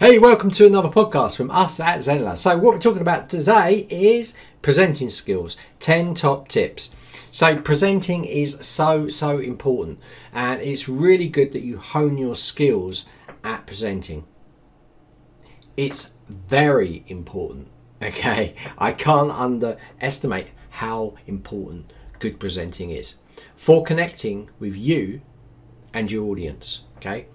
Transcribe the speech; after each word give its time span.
Hey, 0.00 0.18
welcome 0.18 0.50
to 0.52 0.66
another 0.66 0.88
podcast 0.88 1.36
from 1.36 1.50
us 1.50 1.78
at 1.78 1.98
Zenler. 1.98 2.38
So, 2.38 2.56
what 2.56 2.72
we're 2.72 2.80
talking 2.80 3.02
about 3.02 3.28
today 3.28 3.86
is 3.90 4.32
presenting 4.62 5.10
skills 5.10 5.58
10 5.80 6.14
top 6.14 6.48
tips. 6.48 6.94
So, 7.30 7.58
presenting 7.58 8.24
is 8.24 8.56
so, 8.62 9.10
so 9.10 9.40
important, 9.40 10.00
and 10.32 10.58
it's 10.62 10.88
really 10.88 11.28
good 11.28 11.52
that 11.52 11.60
you 11.60 11.76
hone 11.76 12.16
your 12.16 12.34
skills 12.34 13.04
at 13.44 13.66
presenting. 13.66 14.24
It's 15.76 16.14
very 16.30 17.04
important, 17.06 17.68
okay? 18.02 18.54
I 18.78 18.92
can't 18.92 19.30
underestimate 19.30 20.52
how 20.70 21.16
important 21.26 21.92
good 22.20 22.40
presenting 22.40 22.90
is 22.90 23.16
for 23.54 23.84
connecting 23.84 24.48
with 24.58 24.74
you 24.74 25.20
and 25.92 26.10
your 26.10 26.30
audience, 26.30 26.82
okay? 26.98 27.26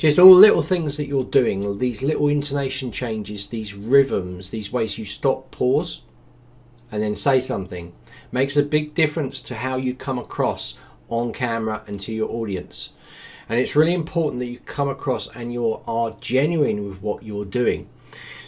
just 0.00 0.18
all 0.18 0.34
little 0.34 0.62
things 0.62 0.96
that 0.96 1.08
you're 1.08 1.24
doing, 1.24 1.76
these 1.76 2.00
little 2.00 2.28
intonation 2.28 2.90
changes, 2.90 3.48
these 3.48 3.74
rhythms, 3.74 4.48
these 4.48 4.72
ways 4.72 4.96
you 4.96 5.04
stop, 5.04 5.50
pause, 5.50 6.00
and 6.90 7.02
then 7.02 7.14
say 7.14 7.38
something 7.38 7.92
makes 8.32 8.56
a 8.56 8.62
big 8.62 8.94
difference 8.94 9.42
to 9.42 9.56
how 9.56 9.76
you 9.76 9.94
come 9.94 10.18
across 10.18 10.78
on 11.10 11.34
camera 11.34 11.84
and 11.86 12.00
to 12.00 12.14
your 12.14 12.30
audience. 12.30 12.94
And 13.46 13.60
it's 13.60 13.76
really 13.76 13.92
important 13.92 14.40
that 14.40 14.46
you 14.46 14.60
come 14.60 14.88
across 14.88 15.28
and 15.36 15.52
you 15.52 15.82
are 15.86 16.16
genuine 16.18 16.88
with 16.88 17.02
what 17.02 17.22
you're 17.22 17.44
doing. 17.44 17.86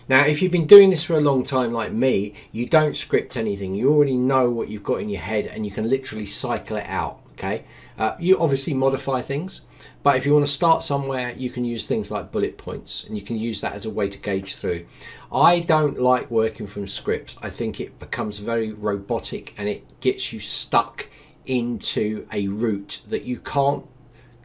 Now, 0.09 0.25
if 0.25 0.41
you've 0.41 0.53
been 0.53 0.67
doing 0.67 0.89
this 0.89 1.05
for 1.05 1.19
a 1.19 1.21
long 1.21 1.45
time, 1.45 1.75
like 1.75 1.93
me, 1.93 2.33
you 2.51 2.65
don't 2.65 2.97
script 2.97 3.37
anything. 3.37 3.75
You 3.75 3.93
already 3.93 4.17
know 4.17 4.49
what 4.49 4.69
you've 4.69 4.85
got 4.85 5.03
in 5.03 5.11
your 5.11 5.21
head 5.21 5.49
and 5.49 5.67
you 5.67 5.71
can 5.71 5.91
literally 5.91 6.25
cycle 6.25 6.79
it 6.79 6.87
out. 6.87 7.22
Okay, 7.33 7.65
uh, 7.99 8.15
you 8.21 8.39
obviously 8.39 8.75
modify 8.75 9.23
things, 9.23 9.63
but 10.03 10.17
if 10.17 10.27
you 10.27 10.33
want 10.33 10.45
to 10.45 10.53
start 10.53 10.83
somewhere, 10.83 11.33
you 11.37 11.49
can 11.49 11.65
use 11.65 11.87
things 11.87 12.11
like 12.11 12.31
bullet 12.31 12.59
points 12.59 13.05
and 13.05 13.17
you 13.17 13.25
can 13.25 13.37
use 13.37 13.61
that 13.63 13.73
as 13.73 13.87
a 13.87 13.91
way 13.91 14.09
to 14.09 14.19
gauge 14.19 14.55
through. 14.55 14.87
I 15.33 15.61
don't 15.61 15.99
like 15.99 16.31
working 16.31 16.67
from 16.67 16.87
scripts. 16.87 17.37
I 17.43 17.51
think 17.51 17.81
it 17.81 17.99
becomes 17.99 18.39
very 18.39 18.73
robotic 18.73 19.55
and 19.57 19.69
it 19.69 19.99
gets 20.01 20.33
you 20.33 20.41
stuck 20.41 21.09
into 21.47 22.27
a 22.33 22.49
route 22.49 23.03
that 23.09 23.25
you 23.25 23.39
can't 23.39 23.87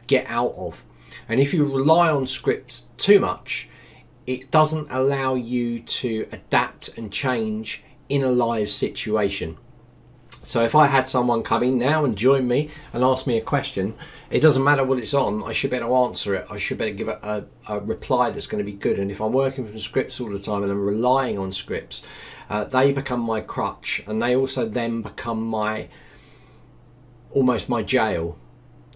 get 0.06 0.26
out 0.28 0.54
of. 0.56 0.84
And 1.28 1.40
if 1.40 1.52
you 1.52 1.64
rely 1.64 2.10
on 2.10 2.26
scripts 2.26 2.86
too 2.96 3.20
much, 3.20 3.68
it 4.26 4.50
doesn't 4.50 4.88
allow 4.90 5.34
you 5.34 5.80
to 5.80 6.28
adapt 6.32 6.96
and 6.98 7.12
change 7.12 7.84
in 8.08 8.22
a 8.22 8.30
live 8.30 8.70
situation. 8.70 9.58
So 10.48 10.64
if 10.64 10.74
I 10.74 10.86
had 10.86 11.10
someone 11.10 11.42
come 11.42 11.62
in 11.62 11.76
now 11.76 12.06
and 12.06 12.16
join 12.16 12.48
me 12.48 12.70
and 12.94 13.04
ask 13.04 13.26
me 13.26 13.36
a 13.36 13.42
question, 13.42 13.94
it 14.30 14.40
doesn't 14.40 14.64
matter 14.64 14.82
what 14.82 14.98
it's 14.98 15.12
on, 15.12 15.44
I 15.44 15.52
should 15.52 15.70
better 15.70 15.92
answer 15.92 16.34
it. 16.34 16.46
I 16.48 16.56
should 16.56 16.78
better 16.78 16.94
give 16.94 17.08
it 17.08 17.18
a, 17.22 17.44
a 17.68 17.80
reply 17.80 18.30
that's 18.30 18.46
going 18.46 18.64
to 18.64 18.70
be 18.70 18.76
good. 18.76 18.98
And 18.98 19.10
if 19.10 19.20
I'm 19.20 19.34
working 19.34 19.66
from 19.66 19.78
scripts 19.78 20.18
all 20.22 20.30
the 20.30 20.38
time 20.38 20.62
and 20.62 20.72
I'm 20.72 20.82
relying 20.82 21.38
on 21.38 21.52
scripts, 21.52 22.02
uh, 22.48 22.64
they 22.64 22.92
become 22.92 23.20
my 23.20 23.42
crutch 23.42 24.02
and 24.06 24.22
they 24.22 24.34
also 24.34 24.66
then 24.66 25.02
become 25.02 25.46
my 25.46 25.88
almost 27.32 27.68
my 27.68 27.82
jail. 27.82 28.38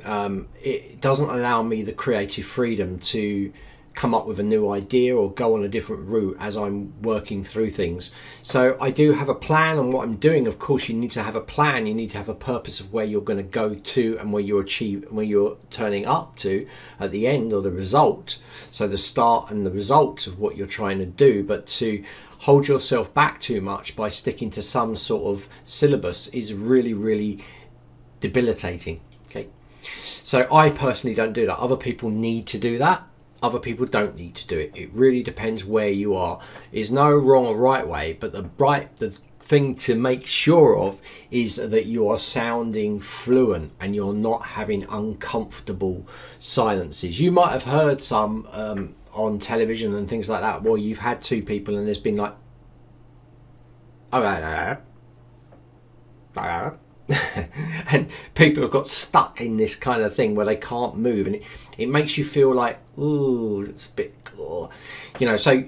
Um, 0.05 0.49
it 0.63 1.03
doesn't 1.03 1.29
allow 1.29 1.63
me 1.63 1.83
the 1.83 1.93
creative 1.93 2.47
freedom 2.47 2.99
to 3.01 3.53
come 3.95 4.15
up 4.15 4.27
with 4.27 4.41
a 4.41 4.43
new 4.43 4.71
idea 4.71 5.15
or 5.17 5.31
go 5.33 5.55
on 5.55 5.65
a 5.65 5.69
different 5.69 6.09
route 6.09 6.37
as 6.41 6.57
I'm 6.57 6.93
working 7.03 7.45
through 7.45 7.71
things. 7.71 8.11
So 8.43 8.77
I 8.81 8.91
do 8.91 9.13
have 9.13 9.29
a 9.29 9.35
plan 9.35 9.79
on 9.79 9.93
what 9.93 10.05
I'm 10.05 10.17
doing. 10.17 10.47
Of 10.47 10.59
course, 10.59 10.89
you 10.89 10.95
need 10.95 11.11
to 11.13 11.23
have 11.23 11.37
a 11.37 11.41
plan. 11.41 11.87
You 11.87 11.95
need 11.95 12.11
to 12.13 12.19
have 12.19 12.29
a 12.29 12.35
purpose 12.35 12.81
of 12.81 12.93
where 12.93 13.05
you're 13.05 13.21
going 13.21 13.39
to 13.39 13.43
go 13.43 13.75
to 13.75 14.19
and 14.19 14.33
where 14.33 14.43
you're 14.43 14.63
achieve 14.63 15.07
where 15.11 15.25
you're 15.25 15.57
turning 15.71 16.07
up 16.07 16.37
to 16.37 16.67
at 16.99 17.11
the 17.11 17.27
end 17.27 17.53
or 17.53 17.61
the 17.61 17.71
result. 17.71 18.43
So 18.71 18.89
the 18.89 18.99
start 18.99 19.51
and 19.51 19.67
the 19.67 19.71
result 19.71 20.27
of 20.27 20.39
what 20.39 20.57
you're 20.57 20.67
trying 20.67 20.99
to 20.99 21.07
do, 21.07 21.43
but 21.45 21.67
to 21.67 22.03
hold 22.39 22.67
yourself 22.69 23.13
back 23.15 23.41
too 23.41 23.61
much 23.61 23.95
by 23.95 24.09
sticking 24.09 24.51
to 24.51 24.63
some 24.63 24.97
sort 24.97 25.25
of 25.25 25.49
syllabus 25.65 26.29
is 26.29 26.55
really 26.55 26.95
really 26.95 27.45
debilitating. 28.21 29.01
Okay. 29.27 29.49
So 30.25 30.49
I 30.53 30.71
personally 30.71 31.15
don't 31.15 31.33
do 31.33 31.47
that. 31.47 31.59
Other 31.59 31.77
people 31.77 32.09
need 32.09 32.47
to 32.49 32.59
do 32.59 32.79
that 32.79 33.07
other 33.43 33.59
people 33.59 33.87
don't 33.87 34.17
need 34.17 34.35
to 34.37 34.47
do 34.47 34.59
it. 34.59 34.73
It 34.75 34.91
really 34.93 35.23
depends 35.23 35.65
where 35.65 35.89
you 35.89 36.15
are. 36.15 36.41
There's 36.73 36.93
no 36.93 37.11
wrong 37.13 37.47
or 37.47 37.57
right 37.57 37.87
way, 37.87 38.17
but 38.19 38.33
the 38.33 38.49
right 38.59 38.97
the 38.99 39.19
thing 39.41 39.75
to 39.75 39.97
make 39.97 40.25
sure 40.25 40.79
of 40.79 41.01
is 41.31 41.57
that 41.57 41.87
you 41.87 42.09
are 42.09 42.19
sounding 42.19 43.01
fluent 43.01 43.73
and 43.81 43.95
you're 43.95 44.15
not 44.15 44.47
having 44.47 44.85
uncomfortable 44.89 46.07
silences. 46.39 47.21
You 47.21 47.33
might 47.33 47.51
have 47.51 47.65
heard 47.65 48.01
some 48.01 48.47
um, 48.53 48.95
on 49.13 49.39
television 49.39 49.95
and 49.95 50.09
things 50.09 50.29
like 50.29 50.41
that 50.41 50.63
where 50.63 50.79
you've 50.79 50.99
had 50.99 51.21
two 51.21 51.43
people 51.43 51.77
and 51.77 51.87
there's 51.87 51.99
been 51.99 52.17
like, 52.17 52.35
oh, 54.13 54.23
and 57.93 58.11
people 58.35 58.63
have 58.63 58.73
got 58.73 58.89
stuck 58.89 59.41
in 59.41 59.57
this 59.57 59.75
kind 59.75 60.03
of 60.03 60.15
thing 60.15 60.35
where 60.35 60.47
they 60.47 60.57
can't 60.57 60.97
move 60.97 61.27
and 61.27 61.37
it, 61.37 61.43
it 61.79 61.89
makes 61.89 62.17
you 62.19 62.25
feel 62.25 62.55
like 62.55 62.79
ooh 62.99 63.63
it's 63.63 63.87
a 63.87 63.91
bit 63.91 64.15
oh. 64.39 64.71
you 65.19 65.27
know 65.27 65.37
so 65.37 65.65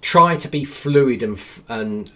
try 0.00 0.36
to 0.36 0.48
be 0.48 0.64
fluid 0.64 1.22
and 1.22 1.40
and 1.68 2.10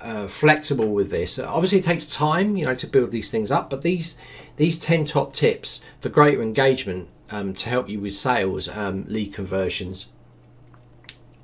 uh, 0.00 0.26
flexible 0.26 0.92
with 0.92 1.12
this. 1.12 1.38
Obviously 1.38 1.78
it 1.78 1.84
takes 1.84 2.12
time 2.12 2.56
you 2.56 2.64
know 2.64 2.74
to 2.74 2.86
build 2.86 3.12
these 3.12 3.30
things 3.30 3.52
up 3.52 3.70
but 3.70 3.82
these 3.82 4.18
these 4.56 4.78
10 4.78 5.04
top 5.04 5.32
tips 5.32 5.80
for 6.00 6.08
greater 6.08 6.42
engagement 6.42 7.08
um, 7.30 7.54
to 7.54 7.68
help 7.68 7.88
you 7.88 8.00
with 8.00 8.12
sales 8.12 8.68
um, 8.68 9.04
lead 9.08 9.32
conversions 9.32 10.06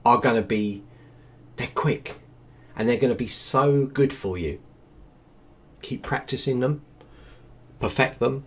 are 0.05 0.19
going 0.19 0.37
to 0.37 0.43
be 0.43 0.83
they're 1.57 1.69
quick 1.75 2.17
and 2.77 2.89
they're 2.89 2.97
going 2.97 3.13
to 3.13 3.19
be 3.19 3.27
so 3.27 3.87
good 3.87 4.13
for 4.13 4.39
you. 4.39 4.61
Keep 5.83 6.05
practicing 6.05 6.61
them, 6.61 6.83
perfect 7.81 8.19
them, 8.21 8.45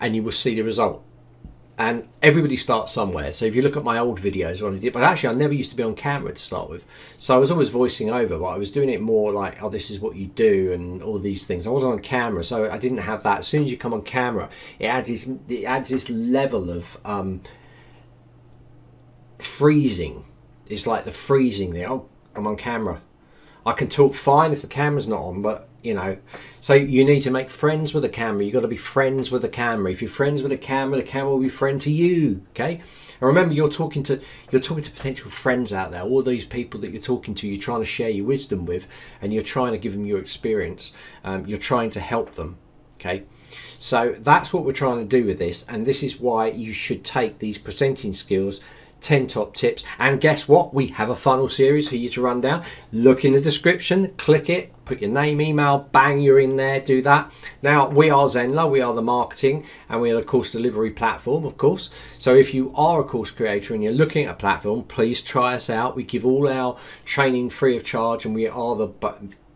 and 0.00 0.14
you 0.14 0.22
will 0.22 0.32
see 0.32 0.54
the 0.54 0.62
result. 0.62 1.02
And 1.78 2.08
everybody 2.22 2.56
starts 2.56 2.94
somewhere. 2.94 3.34
So 3.34 3.44
if 3.44 3.54
you 3.54 3.60
look 3.60 3.76
at 3.76 3.84
my 3.84 3.98
old 3.98 4.18
videos, 4.18 4.62
what 4.62 4.72
I 4.72 4.78
did, 4.78 4.94
but 4.94 5.02
actually 5.02 5.28
I 5.28 5.38
never 5.38 5.52
used 5.52 5.68
to 5.72 5.76
be 5.76 5.82
on 5.82 5.94
camera 5.94 6.32
to 6.32 6.38
start 6.38 6.70
with. 6.70 6.86
So 7.18 7.34
I 7.34 7.38
was 7.38 7.50
always 7.50 7.68
voicing 7.68 8.08
over, 8.08 8.38
but 8.38 8.46
I 8.46 8.56
was 8.56 8.72
doing 8.72 8.88
it 8.88 9.02
more 9.02 9.30
like, 9.30 9.62
oh, 9.62 9.68
this 9.68 9.90
is 9.90 10.00
what 10.00 10.16
you 10.16 10.28
do, 10.28 10.72
and 10.72 11.02
all 11.02 11.18
these 11.18 11.44
things. 11.44 11.66
I 11.66 11.70
wasn't 11.70 11.92
on 11.92 11.98
camera, 11.98 12.42
so 12.44 12.70
I 12.70 12.78
didn't 12.78 12.98
have 12.98 13.22
that. 13.24 13.40
As 13.40 13.46
soon 13.46 13.62
as 13.62 13.70
you 13.70 13.76
come 13.76 13.92
on 13.92 14.02
camera, 14.02 14.48
it 14.78 14.86
adds 14.86 15.08
this, 15.08 15.30
it 15.48 15.64
adds 15.64 15.90
this 15.90 16.08
level 16.08 16.70
of 16.70 16.96
um, 17.04 17.42
freezing. 19.38 20.24
It's 20.68 20.86
like 20.86 21.04
the 21.04 21.12
freezing 21.12 21.74
there. 21.74 21.90
Oh, 21.90 22.08
I'm 22.34 22.46
on 22.46 22.56
camera. 22.56 23.02
I 23.66 23.72
can 23.72 23.88
talk 23.88 24.14
fine 24.14 24.52
if 24.52 24.62
the 24.62 24.68
camera's 24.68 25.08
not 25.08 25.18
on, 25.18 25.42
but 25.42 25.68
you 25.82 25.92
know 25.92 26.16
so 26.60 26.74
you 26.74 27.04
need 27.04 27.20
to 27.22 27.30
make 27.30 27.50
friends 27.50 27.92
with 27.92 28.02
the 28.04 28.08
camera. 28.08 28.44
You've 28.44 28.54
got 28.54 28.60
to 28.60 28.68
be 28.68 28.76
friends 28.76 29.30
with 29.30 29.42
the 29.42 29.48
camera. 29.48 29.90
If 29.90 30.00
you're 30.00 30.08
friends 30.08 30.40
with 30.40 30.52
the 30.52 30.58
camera 30.58 30.96
the 30.96 31.02
camera 31.02 31.32
will 31.32 31.40
be 31.40 31.48
friend 31.48 31.80
to 31.80 31.90
you 31.90 32.42
okay? 32.50 32.74
And 32.74 33.22
remember 33.22 33.54
you're 33.54 33.68
talking 33.68 34.04
to 34.04 34.20
you're 34.52 34.60
talking 34.60 34.84
to 34.84 34.90
potential 34.90 35.30
friends 35.30 35.72
out 35.72 35.90
there 35.90 36.02
all 36.02 36.22
these 36.22 36.44
people 36.44 36.80
that 36.80 36.92
you're 36.92 37.02
talking 37.02 37.34
to 37.34 37.48
you're 37.48 37.60
trying 37.60 37.80
to 37.80 37.86
share 37.86 38.08
your 38.08 38.24
wisdom 38.24 38.66
with 38.66 38.86
and 39.20 39.34
you're 39.34 39.42
trying 39.42 39.72
to 39.72 39.78
give 39.78 39.92
them 39.92 40.06
your 40.06 40.20
experience. 40.20 40.92
Um, 41.24 41.44
you're 41.46 41.58
trying 41.58 41.90
to 41.90 42.00
help 42.00 42.36
them 42.36 42.58
okay? 43.00 43.24
So 43.78 44.14
that's 44.16 44.52
what 44.52 44.64
we're 44.64 44.72
trying 44.72 44.98
to 44.98 45.20
do 45.20 45.26
with 45.26 45.38
this 45.38 45.64
and 45.68 45.84
this 45.84 46.04
is 46.04 46.20
why 46.20 46.50
you 46.50 46.72
should 46.72 47.04
take 47.04 47.40
these 47.40 47.58
presenting 47.58 48.12
skills 48.12 48.60
10 49.06 49.28
top 49.28 49.54
tips. 49.54 49.84
And 50.00 50.20
guess 50.20 50.48
what? 50.48 50.74
We 50.74 50.88
have 50.88 51.10
a 51.10 51.14
funnel 51.14 51.48
series 51.48 51.88
for 51.88 51.94
you 51.94 52.08
to 52.10 52.20
run 52.20 52.40
down. 52.40 52.64
Look 52.92 53.24
in 53.24 53.34
the 53.34 53.40
description, 53.40 54.08
click 54.16 54.50
it, 54.50 54.72
put 54.84 55.00
your 55.00 55.12
name, 55.12 55.40
email, 55.40 55.88
bang, 55.92 56.20
you're 56.20 56.40
in 56.40 56.56
there, 56.56 56.80
do 56.80 57.00
that. 57.02 57.32
Now, 57.62 57.88
we 57.88 58.10
are 58.10 58.24
Zenler, 58.24 58.68
we 58.68 58.80
are 58.80 58.92
the 58.92 59.02
marketing 59.02 59.64
and 59.88 60.00
we 60.00 60.10
are 60.10 60.16
the 60.16 60.24
course 60.24 60.50
delivery 60.50 60.90
platform, 60.90 61.44
of 61.44 61.56
course. 61.56 61.88
So 62.18 62.34
if 62.34 62.52
you 62.52 62.72
are 62.74 63.00
a 63.00 63.04
course 63.04 63.30
creator 63.30 63.74
and 63.74 63.84
you're 63.84 63.92
looking 63.92 64.24
at 64.24 64.32
a 64.32 64.34
platform, 64.34 64.82
please 64.82 65.22
try 65.22 65.54
us 65.54 65.70
out. 65.70 65.94
We 65.94 66.02
give 66.02 66.26
all 66.26 66.48
our 66.48 66.76
training 67.04 67.50
free 67.50 67.76
of 67.76 67.84
charge 67.84 68.26
and 68.26 68.34
we 68.34 68.48
are 68.48 68.74
the 68.74 68.88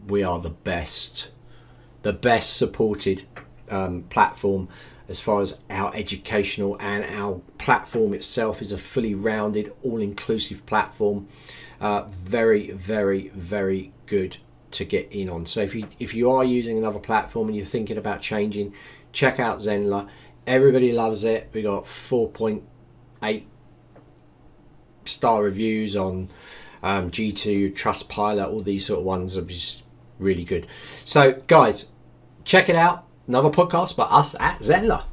we 0.06 0.23
are 0.23 0.38
the 0.38 0.50
best, 0.50 1.31
the 2.03 2.12
best 2.12 2.56
supported 2.56 3.25
um, 3.70 4.02
platform 4.05 4.69
as 5.11 5.19
far 5.19 5.40
as 5.40 5.58
our 5.69 5.93
educational 5.96 6.76
and 6.78 7.05
our 7.05 7.40
platform 7.58 8.14
itself 8.14 8.62
is 8.62 8.70
a 8.70 8.78
fully 8.78 9.12
rounded, 9.12 9.72
all 9.82 10.00
inclusive 10.00 10.64
platform. 10.67 11.26
Uh, 11.81 12.05
very, 12.22 12.70
very, 12.70 13.28
very 13.31 13.93
good 14.06 14.37
to 14.70 14.84
get 14.84 15.11
in 15.11 15.28
on. 15.28 15.46
So 15.46 15.62
if 15.62 15.75
you 15.75 15.88
if 15.99 16.14
you 16.14 16.31
are 16.31 16.44
using 16.44 16.78
another 16.78 17.00
platform 17.00 17.49
and 17.49 17.56
you're 17.56 17.67
thinking 17.67 17.99
about 17.99 18.22
changing, 18.22 18.72
check 19.12 19.40
out 19.40 19.58
Zenler. 19.58 20.08
Everybody 20.46 20.93
loves 20.93 21.25
it. 21.25 21.50
We 21.52 21.62
got 21.62 21.87
4.8 21.87 23.44
star 25.05 25.43
reviews 25.43 25.96
on 25.96 26.28
um, 26.84 27.11
G2, 27.11 27.75
Trustpilot, 27.75 28.49
all 28.49 28.62
these 28.62 28.87
sort 28.87 29.00
of 29.00 29.05
ones 29.05 29.37
are 29.37 29.43
just 29.43 29.82
really 30.20 30.44
good. 30.44 30.69
So 31.05 31.43
guys, 31.49 31.87
check 32.44 32.69
it 32.69 32.76
out 32.76 33.09
Another 33.31 33.49
podcast 33.49 33.94
by 33.94 34.06
us 34.06 34.35
at 34.41 34.59
Zenler. 34.59 35.05